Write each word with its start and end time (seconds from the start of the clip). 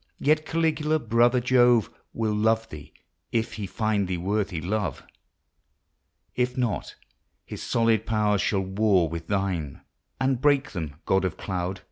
Yet 0.17 0.47
Caligula, 0.47 0.97
brother 0.97 1.39
Jove, 1.39 1.91
Will 2.11 2.33
love 2.33 2.69
thee 2.69 2.91
if 3.31 3.53
he 3.53 3.67
find 3.67 4.07
thee 4.07 4.17
worthy 4.17 4.59
love; 4.59 5.03
If 6.35 6.57
not, 6.57 6.95
his 7.45 7.61
solid 7.61 8.07
powers 8.07 8.41
shall 8.41 8.61
war 8.61 9.07
with 9.09 9.27
thine 9.27 9.81
And 10.19 10.41
break 10.41 10.71
them, 10.71 10.95
God 11.05 11.23
of 11.23 11.37
Cloud. 11.37 11.79